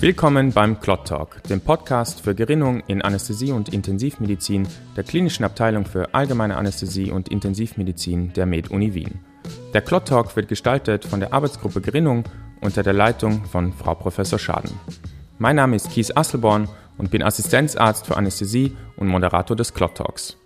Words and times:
Willkommen 0.00 0.52
beim 0.52 0.80
Clot 0.80 1.08
Talk, 1.08 1.42
dem 1.42 1.60
Podcast 1.60 2.22
für 2.22 2.34
Gerinnung 2.34 2.82
in 2.86 3.02
Anästhesie 3.02 3.52
und 3.52 3.68
Intensivmedizin 3.68 4.66
der 4.96 5.04
klinischen 5.04 5.44
Abteilung 5.44 5.84
für 5.84 6.14
allgemeine 6.14 6.56
Anästhesie 6.56 7.10
und 7.10 7.28
Intensivmedizin 7.28 8.32
der 8.32 8.46
Med-Uni 8.46 8.94
Wien. 8.94 9.20
Der 9.74 9.82
Clot 9.82 10.08
Talk 10.08 10.34
wird 10.36 10.48
gestaltet 10.48 11.04
von 11.04 11.20
der 11.20 11.34
Arbeitsgruppe 11.34 11.82
Gerinnung 11.82 12.24
unter 12.62 12.82
der 12.82 12.94
Leitung 12.94 13.44
von 13.44 13.74
Frau 13.74 13.94
Professor 13.94 14.38
Schaden. 14.38 14.72
Mein 15.38 15.56
Name 15.56 15.76
ist 15.76 15.90
Kies 15.90 16.16
Asselborn 16.16 16.70
und 16.96 17.10
bin 17.10 17.22
Assistenzarzt 17.22 18.06
für 18.06 18.16
Anästhesie 18.16 18.74
und 18.96 19.06
Moderator 19.06 19.54
des 19.54 19.74
Clot 19.74 19.96
Talks. 19.96 20.38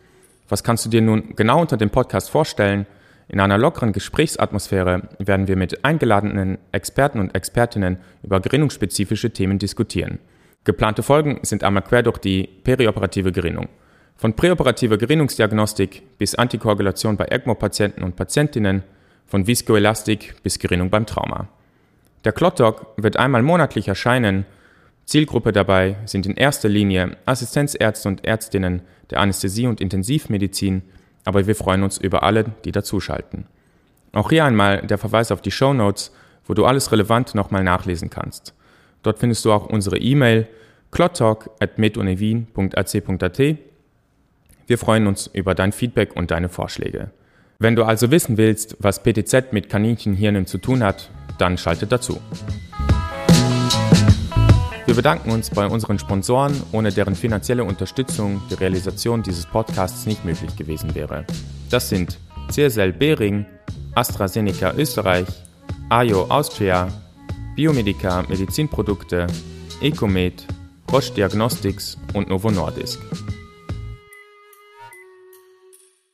Was 0.49 0.65
kannst 0.65 0.85
du 0.85 0.89
dir 0.91 1.01
nun 1.01 1.37
genau 1.37 1.61
unter 1.61 1.77
dem 1.77 1.91
Podcast 1.91 2.29
vorstellen? 2.29 2.87
In 3.29 3.41
einer 3.41 3.59
lockeren 3.59 3.93
Gesprächsatmosphäre 3.93 5.09
werden 5.19 5.49
wir 5.49 5.57
mit 5.57 5.85
eingeladenen 5.85 6.59
Experten 6.73 7.21
und 7.21 7.35
Expertinnen 7.35 7.99
über 8.23 8.41
gerinnungsspezifische 8.41 9.31
Themen 9.31 9.59
diskutieren. 9.59 10.19
Geplante 10.65 11.03
Folgen 11.03 11.41
sind 11.43 11.65
einmal 11.65 11.83
quer 11.83 12.03
durch 12.03 12.19
die 12.19 12.47
perioperative 12.47 13.33
Gerinnung. 13.33 13.69
Von 14.17 14.35
präoperativer 14.35 14.97
Gerinnungsdiagnostik 14.97 16.03
bis 16.19 16.35
Antikoagulation 16.35 17.17
bei 17.17 17.27
ECMO-Patienten 17.27 18.03
und 18.03 18.17
Patientinnen, 18.17 18.83
von 19.27 19.47
Viskoelastik 19.47 20.43
bis 20.43 20.59
Gerinnung 20.59 20.91
beim 20.91 21.07
Trauma. 21.07 21.49
Der 22.25 22.33
Clot-Doc 22.33 22.95
wird 22.97 23.17
einmal 23.17 23.43
monatlich 23.43 23.89
erscheinen. 23.89 24.47
Zielgruppe 25.07 25.53
dabei 25.53 25.97
sind 26.07 26.27
in 26.27 26.37
erster 26.37 26.69
Linie 26.69 27.17
Assistenzärzte 27.27 28.09
und 28.09 28.25
Ärztinnen 28.25 28.83
der 29.11 29.21
Anästhesie 29.21 29.67
und 29.67 29.81
Intensivmedizin, 29.81 30.83
aber 31.25 31.47
wir 31.47 31.57
freuen 31.57 31.83
uns 31.83 31.99
über 31.99 32.23
alle, 32.23 32.45
die 32.65 32.73
dazuschalten. 32.73 33.47
Auch 34.13 34.31
hier 34.31 34.45
einmal 34.45 34.87
der 34.87 34.99
Verweis 34.99 35.33
auf 35.33 35.41
die 35.41 35.51
Show 35.51 35.73
Notes, 35.73 36.13
wo 36.47 36.55
du 36.55 36.67
alles 36.67 36.93
Relevante 36.93 37.37
nochmal 37.37 37.65
nachlesen 37.65 38.11
kannst. 38.11 38.55
Dort 39.03 39.19
findest 39.19 39.45
du 39.45 39.53
auch 39.53 39.67
unsere 39.67 39.99
E-Mail 39.99 40.47
clottalk.medunewien.ac.at. 40.91 43.39
Wir 44.67 44.79
freuen 44.79 45.07
uns 45.07 45.27
über 45.27 45.55
dein 45.55 45.73
Feedback 45.73 46.17
und 46.17 46.31
deine 46.31 46.49
Vorschläge. 46.49 47.11
Wenn 47.59 47.77
du 47.77 47.85
also 47.85 48.11
wissen 48.11 48.37
willst, 48.37 48.77
was 48.81 49.03
PTZ 49.03 49.53
mit 49.53 49.69
Kaninchenhirnen 49.69 50.47
zu 50.47 50.59
tun 50.59 50.83
hat, 50.83 51.11
dann 51.39 51.59
schalte 51.59 51.87
dazu. 51.87 52.21
Wir 54.87 54.95
bedanken 54.95 55.31
uns 55.31 55.49
bei 55.49 55.67
unseren 55.67 55.99
Sponsoren, 55.99 56.63
ohne 56.73 56.93
deren 56.93 57.15
finanzielle 57.15 57.65
Unterstützung 57.65 58.43
die 58.51 58.55
Realisation 58.55 59.23
dieses 59.23 59.47
Podcasts 59.47 60.05
nicht 60.05 60.27
möglich 60.27 60.55
gewesen 60.57 60.95
wäre. 60.95 61.25
Das 61.71 61.89
sind 61.89 62.19
CSL 62.51 62.93
Behring, 62.93 63.47
AstraZeneca 63.95 64.75
Österreich, 64.77 65.27
AIO 65.89 66.25
Austria, 66.25 66.89
Biomedica 67.57 68.25
Medizinprodukte, 68.29 69.27
Ecomed, 69.81 70.47
Roche 70.93 71.15
Diagnostics 71.15 71.97
und 72.13 72.29
Novo 72.29 72.51
Nordisk. 72.51 73.01